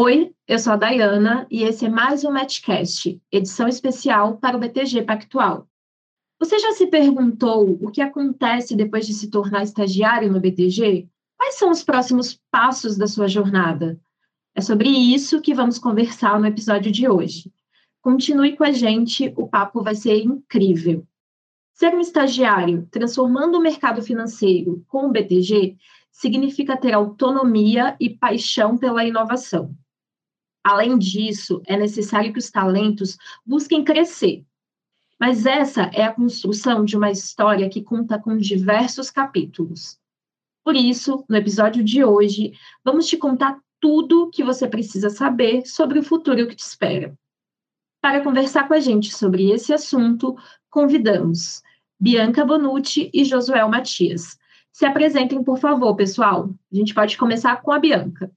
[0.00, 4.60] Oi, eu sou a Dayana e esse é mais um Matchcast, edição especial para o
[4.60, 5.68] BTG Pactual.
[6.38, 11.08] Você já se perguntou o que acontece depois de se tornar estagiário no BTG?
[11.36, 14.00] Quais são os próximos passos da sua jornada?
[14.54, 17.52] É sobre isso que vamos conversar no episódio de hoje.
[18.00, 21.04] Continue com a gente, o papo vai ser incrível.
[21.74, 25.76] Ser um estagiário transformando o mercado financeiro com o BTG
[26.12, 29.74] significa ter autonomia e paixão pela inovação.
[30.68, 34.44] Além disso, é necessário que os talentos busquem crescer.
[35.18, 39.98] Mas essa é a construção de uma história que conta com diversos capítulos.
[40.62, 42.52] Por isso, no episódio de hoje,
[42.84, 47.18] vamos te contar tudo que você precisa saber sobre o futuro que te espera.
[48.02, 50.36] Para conversar com a gente sobre esse assunto,
[50.68, 51.62] convidamos
[51.98, 54.38] Bianca Bonucci e Josuel Matias.
[54.70, 56.50] Se apresentem, por favor, pessoal.
[56.70, 58.30] A gente pode começar com a Bianca.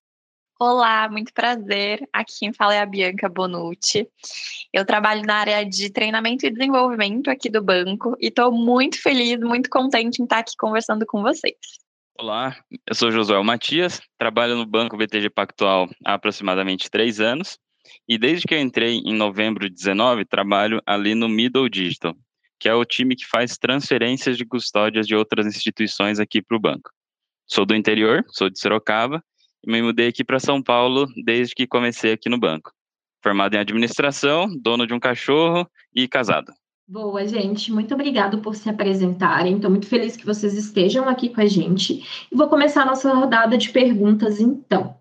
[0.64, 2.08] Olá, muito prazer.
[2.14, 4.08] Aqui quem fala é a Bianca Bonucci.
[4.72, 9.40] Eu trabalho na área de treinamento e desenvolvimento aqui do banco e estou muito feliz,
[9.40, 11.56] muito contente em estar aqui conversando com vocês.
[12.16, 12.56] Olá,
[12.88, 17.58] eu sou Josué Matias, trabalho no Banco BTG Pactual há aproximadamente três anos
[18.08, 22.16] e desde que eu entrei em novembro de 19, trabalho ali no Middle Digital,
[22.60, 26.62] que é o time que faz transferências de custódias de outras instituições aqui para o
[26.62, 26.92] banco.
[27.48, 29.24] Sou do interior, sou de Sorocaba
[29.66, 32.72] me mudei aqui para São Paulo desde que comecei aqui no banco.
[33.24, 36.52] Formado em administração, dono de um cachorro e casado.
[36.88, 37.72] Boa, gente.
[37.72, 39.56] Muito obrigado por se apresentarem.
[39.56, 42.06] Estou muito feliz que vocês estejam aqui com a gente.
[42.32, 44.98] E vou começar a nossa rodada de perguntas, então.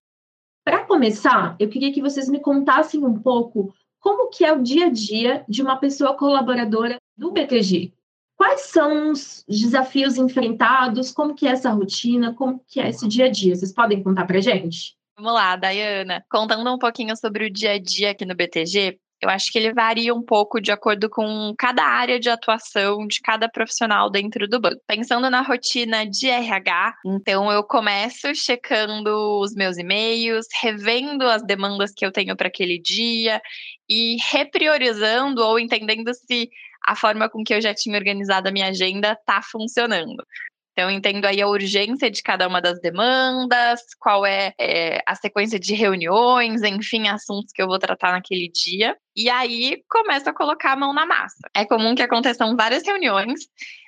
[0.64, 4.86] Para começar, eu queria que vocês me contassem um pouco como que é o dia
[4.86, 7.92] a dia de uma pessoa colaboradora do BTG.
[8.40, 11.12] Quais são os desafios enfrentados?
[11.12, 12.32] Como que é essa rotina?
[12.32, 13.54] Como que é esse dia a dia?
[13.54, 14.96] Vocês podem contar para gente?
[15.14, 16.24] Vamos lá, Dayana.
[16.30, 19.74] Contando um pouquinho sobre o dia a dia aqui no BTG, eu acho que ele
[19.74, 24.58] varia um pouco de acordo com cada área de atuação de cada profissional dentro do
[24.58, 24.80] banco.
[24.86, 31.92] Pensando na rotina de RH, então eu começo checando os meus e-mails, revendo as demandas
[31.94, 33.42] que eu tenho para aquele dia
[33.86, 36.48] e repriorizando ou entendendo se
[36.86, 40.24] a forma com que eu já tinha organizado a minha agenda está funcionando.
[40.72, 45.58] Então, entendo aí a urgência de cada uma das demandas, qual é, é, a sequência
[45.58, 48.96] de reuniões, enfim, assuntos que eu vou tratar naquele dia.
[49.14, 51.50] E aí começo a colocar a mão na massa.
[51.54, 53.40] É comum que aconteçam várias reuniões,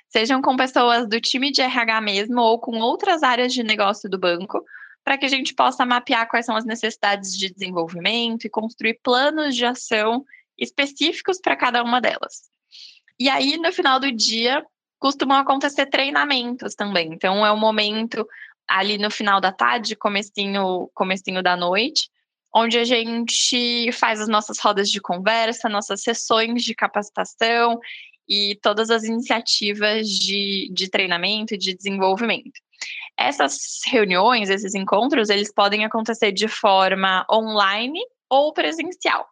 [0.09, 4.19] sejam com pessoas do time de RH mesmo ou com outras áreas de negócio do
[4.19, 4.63] banco,
[5.03, 9.55] para que a gente possa mapear quais são as necessidades de desenvolvimento e construir planos
[9.55, 10.23] de ação
[10.63, 12.49] específicos para cada uma delas.
[13.19, 14.65] E aí, no final do dia,
[14.99, 17.13] costumam acontecer treinamentos também.
[17.13, 18.27] Então, é o um momento
[18.67, 22.09] ali no final da tarde, comecinho, comecinho da noite,
[22.55, 27.79] onde a gente faz as nossas rodas de conversa, nossas sessões de capacitação
[28.27, 32.61] e todas as iniciativas de, de treinamento e de desenvolvimento.
[33.17, 39.27] Essas reuniões, esses encontros, eles podem acontecer de forma online ou presencial.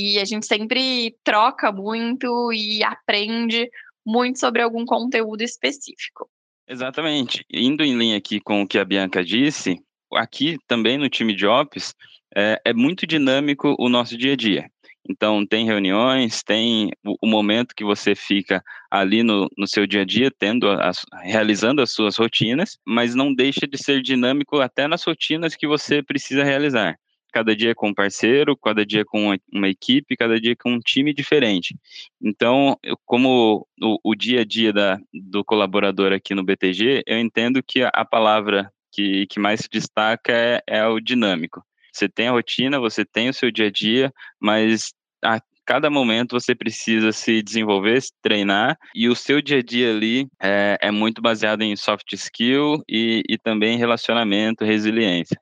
[0.00, 3.68] E a gente sempre troca muito e aprende
[4.06, 6.30] muito sobre algum conteúdo específico.
[6.68, 7.44] Exatamente.
[7.50, 9.76] Indo em linha aqui com o que a Bianca disse,
[10.14, 11.96] aqui também no time de Ops,
[12.36, 14.70] é, é muito dinâmico o nosso dia a dia.
[15.10, 20.04] Então, tem reuniões, tem o, momento que você fica ali no, no seu dia a
[20.04, 25.02] dia, tendo as, realizando as suas rotinas, mas não deixa de ser dinâmico até nas
[25.02, 26.96] rotinas que você precisa realizar
[27.32, 31.12] cada dia com um parceiro, cada dia com uma equipe, cada dia com um time
[31.12, 31.76] diferente.
[32.22, 37.18] Então, eu, como o, o, dia a dia da, do colaborador aqui no BTG, eu
[37.18, 41.62] entendo que a, a palavra que, que mais se destaca é, é o dinâmico.
[41.92, 44.92] Você tem a rotina, você tem o seu dia a dia, mas
[45.24, 49.90] a cada momento você precisa se desenvolver, se treinar, e o seu dia a dia
[49.90, 55.38] ali é, é muito baseado em soft skill e, e também relacionamento, resiliência.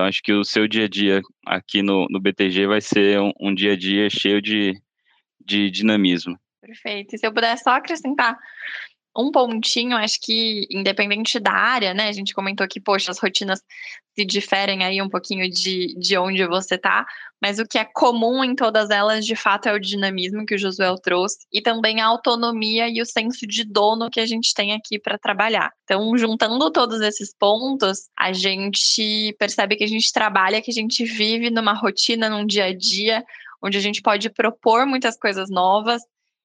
[0.00, 3.32] Então, acho que o seu dia a dia aqui no, no BTG vai ser um,
[3.38, 4.72] um dia a dia cheio de,
[5.44, 6.38] de dinamismo.
[6.62, 7.14] Perfeito.
[7.14, 8.34] E se eu puder só acrescentar
[9.16, 12.08] um pontinho, acho que independente da área, né?
[12.08, 13.60] A gente comentou que, poxa, as rotinas
[14.16, 17.06] se diferem aí um pouquinho de, de onde você tá,
[17.40, 20.58] mas o que é comum em todas elas, de fato, é o dinamismo que o
[20.58, 24.72] Josué trouxe e também a autonomia e o senso de dono que a gente tem
[24.72, 25.70] aqui para trabalhar.
[25.84, 31.04] Então, juntando todos esses pontos, a gente percebe que a gente trabalha, que a gente
[31.04, 33.24] vive numa rotina, num dia a dia,
[33.62, 36.02] onde a gente pode propor muitas coisas novas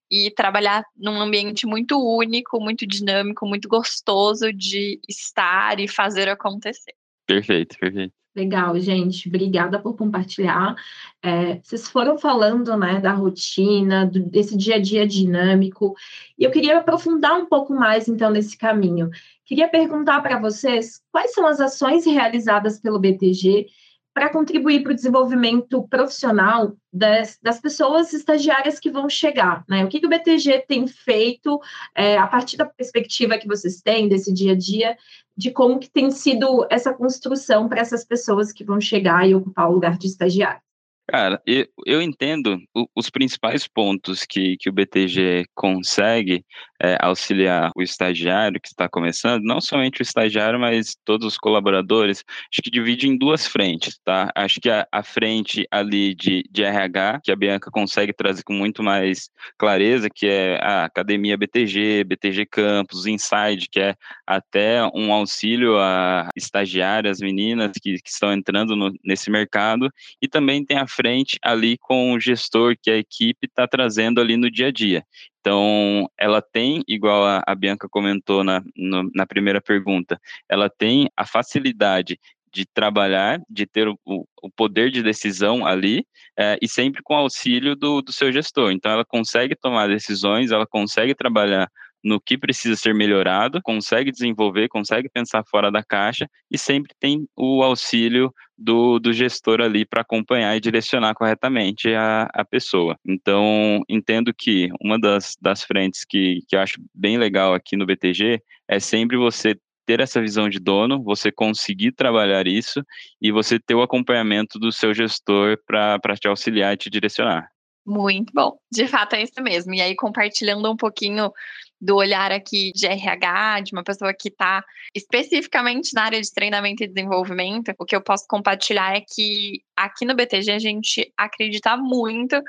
[0.10, 6.94] e trabalhar num ambiente muito único, muito dinâmico, muito gostoso de estar e fazer acontecer.
[7.26, 8.14] Perfeito, perfeito.
[8.36, 9.30] Legal, gente.
[9.30, 10.76] Obrigada por compartilhar.
[11.24, 15.96] É, vocês foram falando né, da rotina, do, desse dia a dia dinâmico,
[16.38, 19.10] e eu queria aprofundar um pouco mais, então, nesse caminho.
[19.46, 23.68] Queria perguntar para vocês quais são as ações realizadas pelo BTG
[24.16, 29.66] para contribuir para o desenvolvimento profissional das, das, pessoas estagiárias que vão chegar.
[29.68, 29.84] Né?
[29.84, 31.60] O que, que o BTG tem feito
[31.94, 34.98] é, a partir da perspectiva que vocês têm desse dia a dia,
[35.36, 39.70] de como que tem sido essa construção para essas pessoas que vão chegar e ocupar
[39.70, 40.65] o lugar de estagiário?
[41.08, 46.44] Cara, eu, eu entendo o, os principais pontos que, que o BTG consegue
[46.82, 52.24] é, auxiliar o estagiário que está começando, não somente o estagiário, mas todos os colaboradores,
[52.52, 54.32] acho que divide em duas frentes, tá?
[54.36, 58.54] Acho que a, a frente ali de, de RH, que a Bianca consegue trazer com
[58.54, 59.30] muito mais
[59.60, 66.30] clareza, que é a Academia BTG, BTG Campus, Inside, que é até um auxílio a
[66.36, 69.88] estagiárias, meninas que, que estão entrando no, nesse mercado,
[70.20, 74.38] e também tem a frente ali com o gestor que a equipe está trazendo ali
[74.38, 75.04] no dia a dia.
[75.40, 80.20] Então, ela tem, igual a, a Bianca comentou na, no, na primeira pergunta,
[80.50, 82.20] ela tem a facilidade
[82.52, 86.06] de trabalhar, de ter o, o poder de decisão ali,
[86.40, 88.72] é, e sempre com auxílio do, do seu gestor.
[88.72, 91.70] Então, ela consegue tomar decisões, ela consegue trabalhar
[92.06, 97.28] no que precisa ser melhorado, consegue desenvolver, consegue pensar fora da caixa e sempre tem
[97.36, 102.96] o auxílio do, do gestor ali para acompanhar e direcionar corretamente a, a pessoa.
[103.04, 107.88] Então, entendo que uma das, das frentes que, que eu acho bem legal aqui no
[107.88, 112.84] BTG é sempre você ter essa visão de dono, você conseguir trabalhar isso
[113.20, 117.55] e você ter o acompanhamento do seu gestor para te auxiliar e te direcionar.
[117.86, 118.58] Muito bom.
[118.72, 119.74] De fato, é isso mesmo.
[119.74, 121.32] E aí, compartilhando um pouquinho
[121.80, 124.64] do olhar aqui de RH, de uma pessoa que está
[124.96, 130.04] especificamente na área de treinamento e desenvolvimento, o que eu posso compartilhar é que aqui
[130.04, 132.42] no BTG a gente acredita muito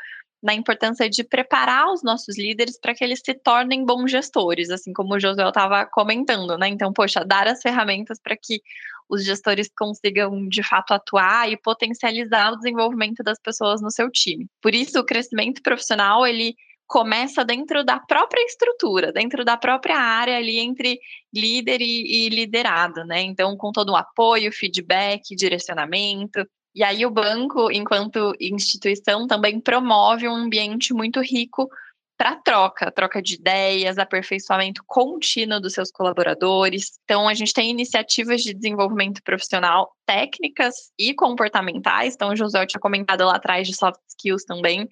[0.42, 4.92] na importância de preparar os nossos líderes para que eles se tornem bons gestores, assim
[4.92, 6.68] como o Josué estava comentando, né?
[6.68, 8.60] Então, poxa, dar as ferramentas para que
[9.08, 14.46] os gestores consigam de fato atuar e potencializar o desenvolvimento das pessoas no seu time.
[14.60, 16.54] Por isso, o crescimento profissional ele
[16.86, 21.00] começa dentro da própria estrutura, dentro da própria área ali entre
[21.34, 23.22] líder e, e liderado, né?
[23.22, 26.46] Então, com todo o apoio, feedback, direcionamento.
[26.76, 31.70] E aí o banco, enquanto instituição, também promove um ambiente muito rico
[32.18, 36.98] para troca, troca de ideias, aperfeiçoamento contínuo dos seus colaboradores.
[37.04, 42.14] Então, a gente tem iniciativas de desenvolvimento profissional técnicas e comportamentais.
[42.14, 44.86] Então, o José tinha comentado lá atrás de soft skills também.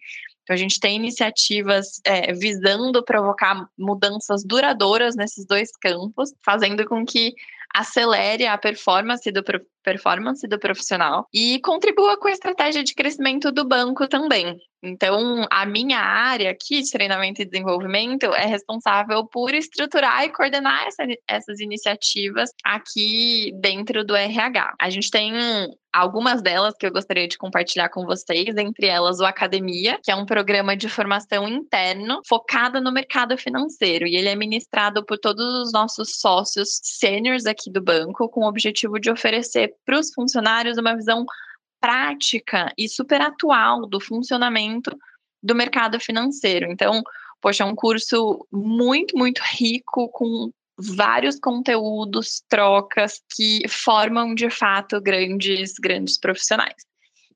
[0.45, 7.05] Então, a gente tem iniciativas é, visando provocar mudanças duradouras nesses dois campos, fazendo com
[7.05, 7.35] que
[7.75, 9.43] acelere a performance do,
[9.83, 14.57] performance do profissional e contribua com a estratégia de crescimento do banco também.
[14.81, 20.87] Então, a minha área aqui de treinamento e desenvolvimento é responsável por estruturar e coordenar
[20.87, 24.75] essa, essas iniciativas aqui dentro do RH.
[24.81, 25.33] A gente tem
[25.95, 30.17] algumas delas que eu gostaria de compartilhar com vocês, entre elas o Academia, que é
[30.17, 35.45] um programa de formação interno focado no mercado financeiro, e ele é ministrado por todos
[35.45, 40.79] os nossos sócios sêniores aqui do banco, com o objetivo de oferecer para os funcionários
[40.79, 41.25] uma visão
[41.81, 44.91] prática e super atual do funcionamento
[45.41, 46.73] do mercado financeiro.
[46.73, 47.03] Então,
[47.41, 55.01] poxa, é um curso muito, muito rico, com vários conteúdos, trocas que formam de fato
[55.01, 56.75] grandes, grandes profissionais.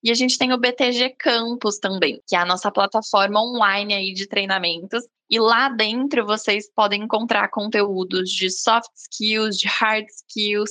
[0.02, 4.12] E a gente tem o BTG Campus também, que é a nossa plataforma online aí
[4.12, 5.04] de treinamentos.
[5.28, 10.70] E lá dentro vocês podem encontrar conteúdos de soft skills, de hard skills,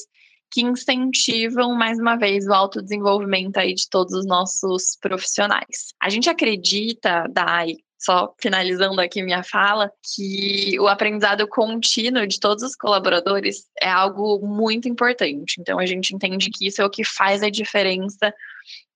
[0.49, 5.93] que incentivam, mais uma vez, o autodesenvolvimento aí de todos os nossos profissionais.
[6.01, 12.63] A gente acredita, Dai, só finalizando aqui minha fala, que o aprendizado contínuo de todos
[12.63, 15.55] os colaboradores é algo muito importante.
[15.59, 18.33] Então, a gente entende que isso é o que faz a diferença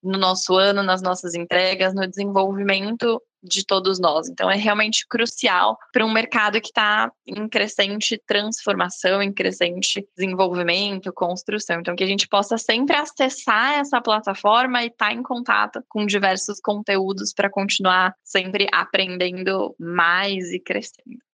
[0.03, 4.29] no nosso ano, nas nossas entregas, no desenvolvimento de todos nós.
[4.29, 11.11] Então, é realmente crucial para um mercado que está em crescente transformação, em crescente desenvolvimento,
[11.13, 11.79] construção.
[11.79, 16.05] Então, que a gente possa sempre acessar essa plataforma e estar tá em contato com
[16.05, 21.30] diversos conteúdos para continuar sempre aprendendo mais e crescendo.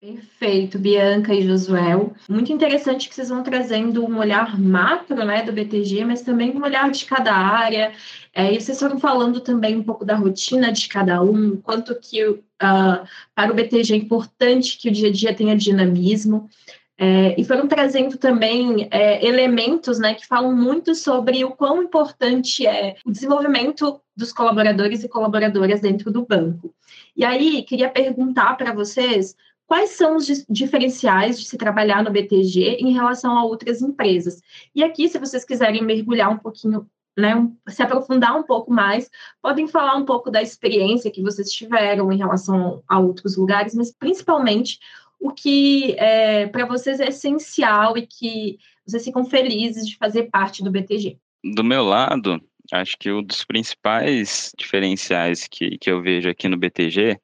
[0.00, 2.14] Perfeito, Bianca e Josuel.
[2.26, 6.62] Muito interessante que vocês vão trazendo um olhar macro né, do BTG, mas também um
[6.62, 7.92] olhar de cada área.
[8.34, 12.24] É, e vocês foram falando também um pouco da rotina de cada um, quanto que
[12.24, 12.40] uh,
[13.34, 16.48] para o BTG é importante que o dia a dia tenha dinamismo.
[16.96, 22.66] É, e foram trazendo também é, elementos né, que falam muito sobre o quão importante
[22.66, 26.74] é o desenvolvimento dos colaboradores e colaboradoras dentro do banco.
[27.16, 29.34] E aí, queria perguntar para vocês
[29.70, 34.42] quais são os diferenciais de se trabalhar no BTG em relação a outras empresas.
[34.74, 39.08] E aqui, se vocês quiserem mergulhar um pouquinho, né, se aprofundar um pouco mais,
[39.40, 43.92] podem falar um pouco da experiência que vocês tiveram em relação a outros lugares, mas
[43.92, 44.80] principalmente
[45.20, 50.64] o que é, para vocês é essencial e que vocês ficam felizes de fazer parte
[50.64, 51.16] do BTG.
[51.54, 56.56] Do meu lado, acho que um dos principais diferenciais que, que eu vejo aqui no
[56.56, 57.18] BTG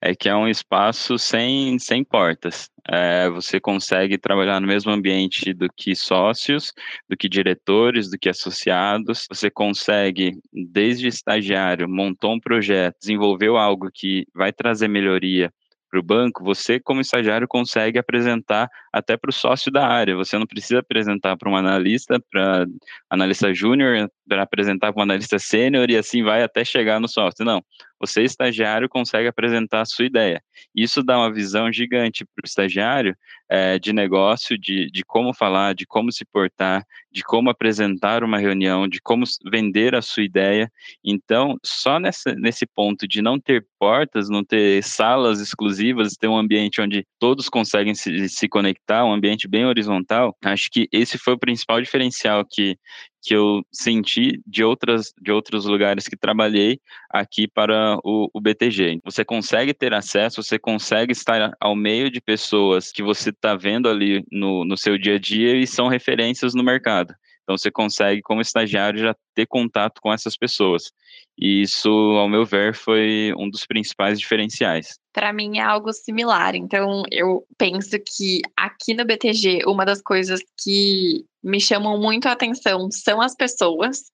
[0.00, 2.68] é que é um espaço sem, sem portas.
[2.90, 6.72] É, você consegue trabalhar no mesmo ambiente do que sócios,
[7.08, 9.26] do que diretores, do que associados.
[9.28, 15.52] Você consegue, desde estagiário, montou um projeto, desenvolveu algo que vai trazer melhoria
[15.92, 20.16] para o banco, você, como estagiário, consegue apresentar até para o sócio da área.
[20.16, 22.64] Você não precisa apresentar para um analista, para
[23.10, 27.44] analista júnior, para apresentar para um analista sênior e assim vai até chegar no sócio.
[27.44, 27.62] Não.
[28.02, 30.42] Você, estagiário, consegue apresentar a sua ideia.
[30.74, 33.16] Isso dá uma visão gigante para o estagiário
[33.48, 38.38] é, de negócio, de, de como falar, de como se portar, de como apresentar uma
[38.38, 40.68] reunião, de como vender a sua ideia.
[41.04, 46.36] Então, só nessa, nesse ponto de não ter portas, não ter salas exclusivas, ter um
[46.36, 51.34] ambiente onde todos conseguem se, se conectar, um ambiente bem horizontal, acho que esse foi
[51.34, 52.76] o principal diferencial que,
[53.22, 59.00] que eu senti de, outras, de outros lugares que trabalhei aqui para o, o BTG.
[59.04, 63.88] Você consegue ter acesso, você consegue estar ao meio de pessoas que você está vendo
[63.88, 67.14] ali no, no seu dia a dia e são referências no mercado.
[67.42, 70.92] Então você consegue, como estagiário, já ter contato com essas pessoas.
[71.36, 74.98] E isso, ao meu ver, foi um dos principais diferenciais.
[75.12, 76.54] Para mim é algo similar.
[76.54, 82.32] Então eu penso que aqui no BTG, uma das coisas que me chamam muito a
[82.32, 84.12] atenção são as pessoas.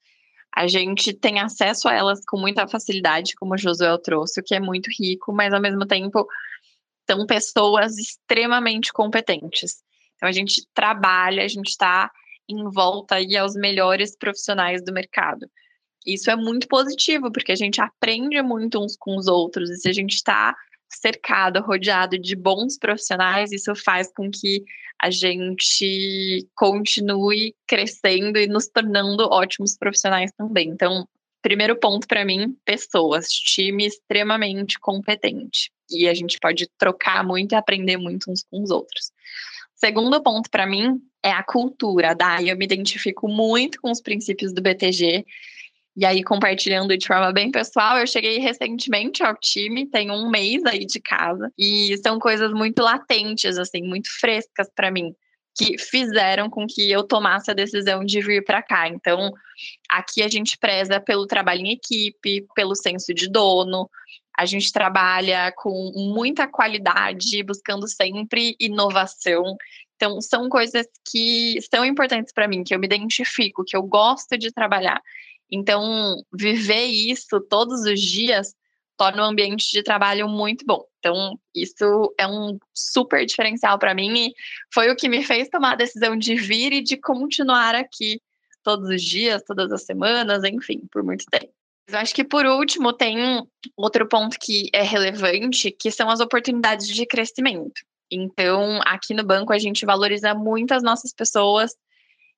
[0.55, 4.55] A gente tem acesso a elas com muita facilidade, como o Josué trouxe, o que
[4.55, 6.27] é muito rico, mas ao mesmo tempo
[7.09, 9.83] são pessoas extremamente competentes.
[10.17, 12.11] Então a gente trabalha, a gente está
[12.49, 15.49] em volta aí aos melhores profissionais do mercado.
[16.07, 19.89] Isso é muito positivo, porque a gente aprende muito uns com os outros, e se
[19.89, 20.57] a gente está
[20.89, 24.65] cercado, rodeado de bons profissionais, isso faz com que
[25.01, 30.71] a gente continue crescendo e nos tornando ótimos profissionais também.
[30.71, 31.07] Então,
[31.43, 35.71] primeiro ponto para mim, pessoas, time extremamente competente.
[35.91, 39.13] E a gente pode trocar muito e aprender muito uns com os outros.
[39.79, 42.15] Segundo ponto para mim é a cultura.
[42.15, 45.25] Daí eu me identifico muito com os princípios do BTG.
[45.97, 50.65] E aí, compartilhando de forma bem pessoal, eu cheguei recentemente ao time, tem um mês
[50.65, 55.13] aí de casa, e são coisas muito latentes, assim, muito frescas para mim,
[55.57, 58.89] que fizeram com que eu tomasse a decisão de vir para cá.
[58.89, 59.33] Então,
[59.91, 63.91] aqui a gente preza pelo trabalho em equipe, pelo senso de dono,
[64.39, 69.57] a gente trabalha com muita qualidade, buscando sempre inovação.
[69.97, 74.39] Então, são coisas que são importantes para mim, que eu me identifico, que eu gosto
[74.39, 75.03] de trabalhar.
[75.51, 78.55] Então, viver isso todos os dias
[78.97, 80.85] torna o ambiente de trabalho muito bom.
[81.01, 84.35] Então, isso é um super diferencial para mim e
[84.73, 88.21] foi o que me fez tomar a decisão de vir e de continuar aqui
[88.63, 91.58] todos os dias, todas as semanas, enfim, por muito tempo.
[91.89, 93.17] Eu acho que por último tem
[93.75, 97.81] outro ponto que é relevante, que são as oportunidades de crescimento.
[98.11, 101.75] Então, aqui no banco a gente valoriza muito as nossas pessoas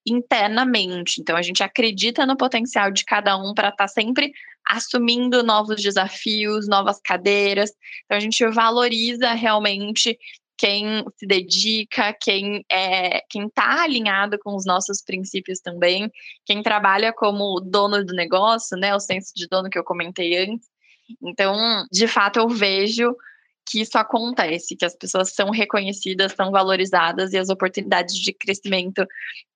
[0.07, 1.21] internamente.
[1.21, 4.33] Então, a gente acredita no potencial de cada um para estar tá sempre
[4.66, 7.71] assumindo novos desafios, novas cadeiras.
[8.04, 10.16] Então, a gente valoriza realmente
[10.60, 16.12] quem se dedica, quem é, quem está alinhado com os nossos princípios também,
[16.44, 20.68] quem trabalha como dono do negócio, né, o senso de dono que eu comentei antes.
[21.22, 21.56] Então,
[21.90, 23.16] de fato, eu vejo
[23.70, 29.06] que isso acontece, que as pessoas são reconhecidas, são valorizadas e as oportunidades de crescimento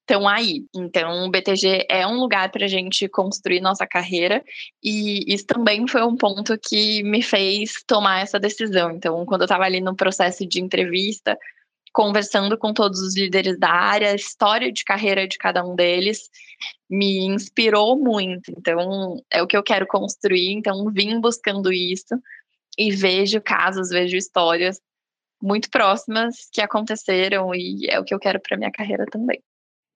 [0.01, 0.65] estão aí.
[0.75, 4.45] Então, o BTG é um lugar para a gente construir nossa carreira
[4.83, 8.93] e isso também foi um ponto que me fez tomar essa decisão.
[8.93, 11.37] Então, quando eu estava ali no processo de entrevista,
[11.93, 16.29] conversando com todos os líderes da área, a história de carreira de cada um deles
[16.89, 18.53] me inspirou muito.
[18.57, 20.53] Então, é o que eu quero construir.
[20.53, 22.15] Então, vim buscando isso
[22.79, 24.81] e vejo casos, vejo histórias
[25.43, 29.43] muito próximas que aconteceram e é o que eu quero para minha carreira também.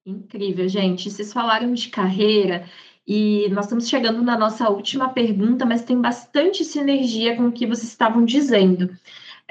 [0.06, 1.10] Incrível, gente.
[1.10, 2.68] Vocês falaram de carreira
[3.06, 7.66] e nós estamos chegando na nossa última pergunta, mas tem bastante sinergia com o que
[7.66, 8.90] vocês estavam dizendo.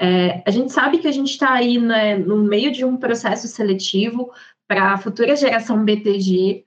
[0.00, 3.48] É, a gente sabe que a gente está aí né, no meio de um processo
[3.48, 4.32] seletivo
[4.68, 6.64] para a futura geração BTG,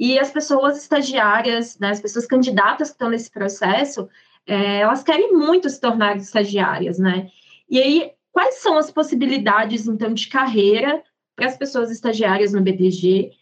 [0.00, 4.08] e as pessoas estagiárias, né, as pessoas candidatas que estão nesse processo,
[4.46, 7.30] é, elas querem muito se tornar estagiárias, né?
[7.68, 11.02] E aí, quais são as possibilidades, então, de carreira
[11.36, 13.32] para as pessoas estagiárias no BTG?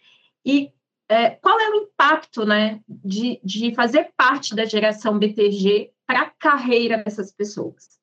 [0.44, 0.70] E
[1.08, 6.30] é, qual é o impacto, né, de, de fazer parte da geração BTG para a
[6.30, 7.98] carreira dessas pessoas?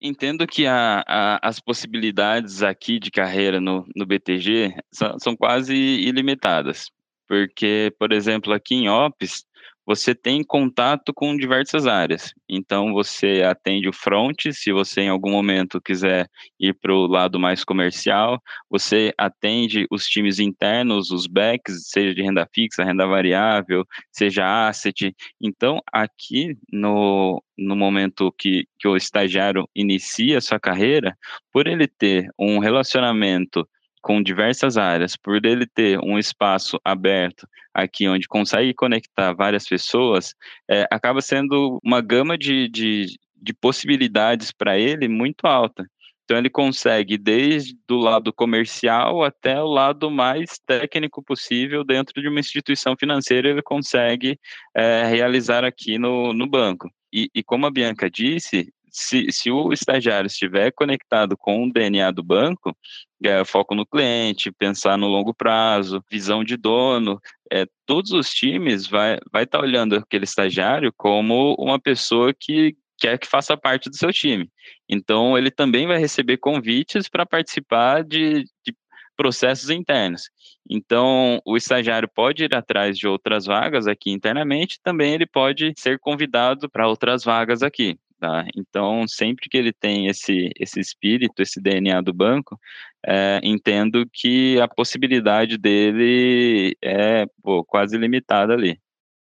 [0.00, 5.74] Entendo que a, a, as possibilidades aqui de carreira no, no BTG são, são, quase
[5.74, 6.90] ilimitadas,
[7.26, 9.44] porque, por exemplo, aqui em Ops,
[9.86, 12.32] você tem contato com diversas áreas.
[12.48, 17.38] Então, você atende o front, se você em algum momento quiser ir para o lado
[17.38, 23.84] mais comercial, você atende os times internos, os backs, seja de renda fixa, renda variável,
[24.10, 25.14] seja asset.
[25.40, 31.16] Então, aqui no, no momento que, que o estagiário inicia sua carreira,
[31.52, 33.68] por ele ter um relacionamento
[34.04, 40.34] com diversas áreas, por ele ter um espaço aberto aqui onde consegue conectar várias pessoas,
[40.70, 45.86] é, acaba sendo uma gama de, de, de possibilidades para ele muito alta.
[46.22, 52.28] Então ele consegue desde o lado comercial até o lado mais técnico possível dentro de
[52.28, 54.38] uma instituição financeira ele consegue
[54.74, 56.90] é, realizar aqui no, no banco.
[57.10, 62.12] E, e como a Bianca disse, se, se o estagiário estiver conectado com o DNA
[62.12, 62.76] do banco,
[63.24, 67.20] é, foco no cliente, pensar no longo prazo, visão de dono,
[67.52, 72.76] é, todos os times vai estar vai tá olhando aquele estagiário como uma pessoa que
[72.96, 74.48] quer que faça parte do seu time.
[74.88, 78.74] Então, ele também vai receber convites para participar de, de
[79.16, 80.30] processos internos.
[80.70, 85.98] Então, o estagiário pode ir atrás de outras vagas aqui internamente, também ele pode ser
[85.98, 87.98] convidado para outras vagas aqui.
[88.24, 88.46] Tá?
[88.56, 92.58] Então, sempre que ele tem esse, esse espírito, esse DNA do banco,
[93.06, 98.80] é, entendo que a possibilidade dele é pô, quase limitada ali.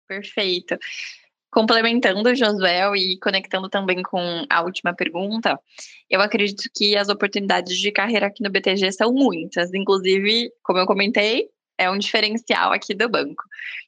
[0.06, 0.78] Perfeito.
[1.50, 5.58] Complementando o Josué e conectando também com a última pergunta,
[6.10, 9.74] eu acredito que as oportunidades de carreira aqui no BTG são muitas.
[9.74, 13.46] Inclusive, como eu comentei, é um diferencial aqui do banco.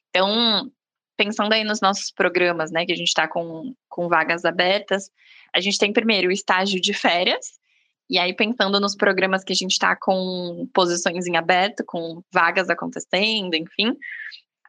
[0.08, 0.72] Então,
[1.16, 5.10] pensando aí nos nossos programas, né, que a gente está com, com vagas abertas,
[5.54, 7.60] a gente tem primeiro o estágio de férias,
[8.08, 12.68] e aí pensando nos programas que a gente está com posições em aberto, com vagas
[12.68, 13.96] acontecendo, enfim,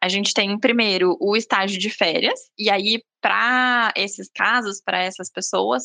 [0.02, 5.30] a gente tem primeiro o estágio de férias, e aí para esses casos, para essas
[5.30, 5.84] pessoas,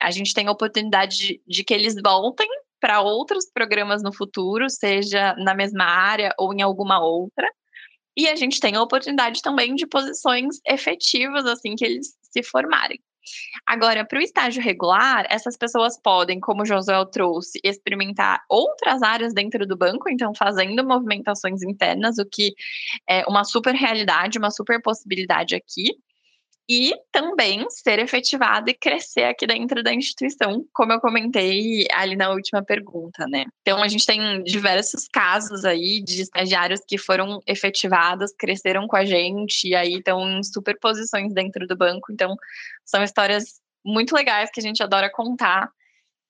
[0.00, 2.48] a gente tem a oportunidade de, de que eles voltem
[2.80, 7.46] para outros programas no futuro, seja na mesma área ou em alguma outra.
[8.20, 13.00] E a gente tem a oportunidade também de posições efetivas assim que eles se formarem.
[13.66, 19.32] Agora, para o estágio regular, essas pessoas podem, como o Josué trouxe, experimentar outras áreas
[19.32, 22.52] dentro do banco, então fazendo movimentações internas, o que
[23.08, 25.96] é uma super realidade, uma super possibilidade aqui
[26.70, 32.30] e também ser efetivada e crescer aqui dentro da instituição, como eu comentei ali na
[32.30, 33.46] última pergunta, né?
[33.60, 39.04] Então a gente tem diversos casos aí de estagiários que foram efetivados, cresceram com a
[39.04, 42.36] gente e aí estão em superposições dentro do banco, então
[42.84, 45.68] são histórias muito legais que a gente adora contar.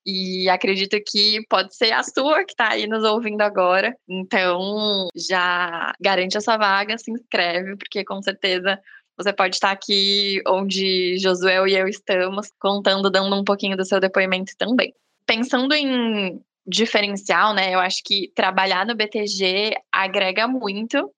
[0.07, 3.95] E acredito que pode ser a sua que está aí nos ouvindo agora.
[4.09, 8.81] Então, já garante a sua vaga, se inscreve, porque com certeza
[9.23, 14.01] você pode estar aqui onde Josué e eu estamos, contando, dando um pouquinho do seu
[14.01, 14.95] depoimento também.
[15.27, 17.75] Pensando em diferencial, né?
[17.75, 21.13] Eu acho que trabalhar no BTG agrega muito.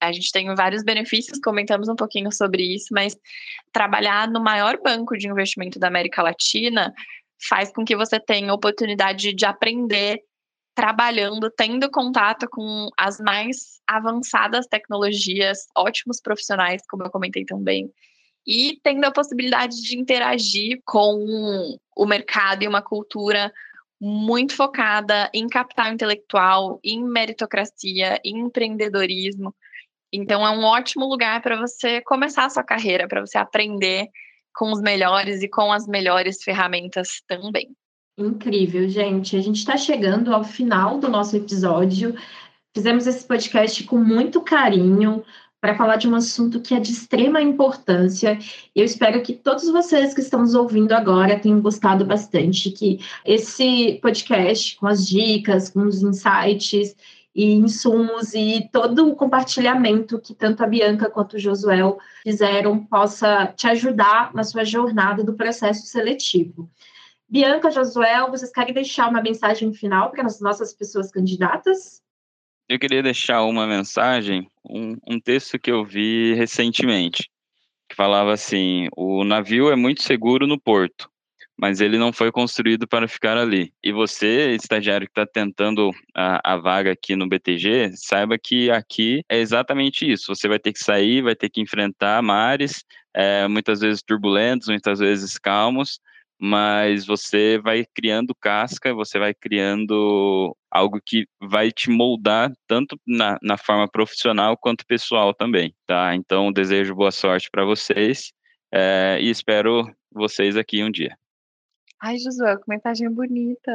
[0.00, 3.16] A gente tem vários benefícios, comentamos um pouquinho sobre isso, mas
[3.72, 6.92] trabalhar no maior banco de investimento da América Latina
[7.48, 10.20] faz com que você tenha oportunidade de aprender
[10.76, 17.90] trabalhando, tendo contato com as mais avançadas tecnologias, ótimos profissionais, como eu comentei também,
[18.46, 23.50] e tendo a possibilidade de interagir com o mercado e uma cultura
[23.98, 29.56] muito focada em capital intelectual, em meritocracia, em empreendedorismo.
[30.12, 34.08] Então é um ótimo lugar para você começar a sua carreira, para você aprender
[34.54, 37.74] com os melhores e com as melhores ferramentas também.
[38.18, 39.36] Incrível, gente.
[39.36, 42.14] A gente está chegando ao final do nosso episódio.
[42.74, 45.22] Fizemos esse podcast com muito carinho
[45.60, 48.38] para falar de um assunto que é de extrema importância.
[48.74, 53.98] Eu espero que todos vocês que estão nos ouvindo agora tenham gostado bastante, que esse
[54.00, 56.96] podcast, com as dicas, com os insights
[57.34, 63.46] e insumos e todo o compartilhamento que tanto a Bianca quanto o Josuel fizeram, possa
[63.48, 66.70] te ajudar na sua jornada do processo seletivo.
[67.28, 72.00] Bianca, Josuel, vocês querem deixar uma mensagem final para as nossas pessoas candidatas?
[72.68, 77.28] Eu queria deixar uma mensagem, um, um texto que eu vi recentemente,
[77.88, 81.10] que falava assim: o navio é muito seguro no porto,
[81.56, 83.72] mas ele não foi construído para ficar ali.
[83.82, 89.22] E você, estagiário que está tentando a, a, vaga aqui no BTG, saiba que aqui
[89.28, 90.32] é exatamente isso.
[90.32, 95.00] Você vai ter que sair, vai ter que enfrentar mares, é, muitas vezes turbulentos, muitas
[95.00, 96.00] vezes calmos,
[96.38, 103.38] mas você vai criando casca, você vai criando algo que vai te moldar tanto na,
[103.42, 106.14] na forma profissional quanto pessoal também, tá?
[106.14, 108.32] Então, desejo boa sorte para vocês
[108.72, 111.16] é, e espero vocês aqui um dia.
[112.00, 113.72] Ai, Josué, que mensagem bonita.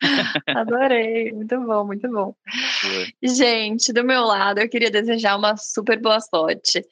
[0.48, 2.34] Adorei, muito bom, muito bom.
[3.22, 6.84] Gente, do meu lado, eu queria desejar uma super boa sorte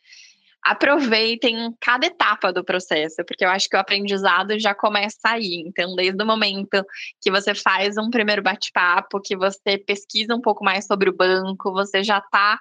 [0.63, 5.63] aproveitem cada etapa do processo, porque eu acho que o aprendizado já começa aí.
[5.67, 6.85] Então, desde o momento
[7.21, 11.73] que você faz um primeiro bate-papo, que você pesquisa um pouco mais sobre o banco,
[11.73, 12.59] você já está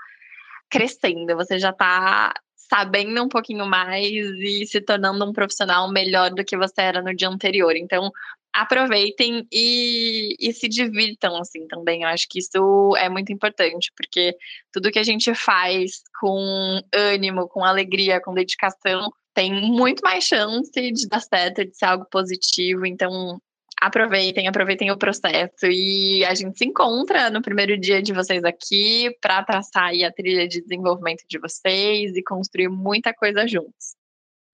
[0.69, 6.45] crescendo, você já está sabendo um pouquinho mais e se tornando um profissional melhor do
[6.45, 7.75] que você era no dia anterior.
[7.75, 8.11] Então,
[8.53, 12.03] aproveitem e, e, se divirtam assim também.
[12.03, 14.35] Eu acho que isso é muito importante, porque
[14.71, 20.71] tudo que a gente faz com ânimo, com alegria, com dedicação, tem muito mais chance
[20.71, 22.85] de dar certo, de ser algo positivo.
[22.85, 23.39] Então,
[23.79, 29.09] aproveitem, aproveitem o processo e a gente se encontra no primeiro dia de vocês aqui
[29.21, 33.98] para traçar a trilha de desenvolvimento de vocês e construir muita coisa juntos.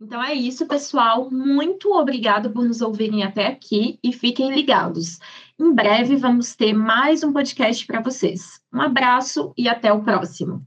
[0.01, 1.29] Então é isso, pessoal.
[1.31, 5.19] Muito obrigado por nos ouvirem até aqui e fiquem ligados.
[5.59, 8.59] Em breve vamos ter mais um podcast para vocês.
[8.73, 10.65] Um abraço e até o próximo.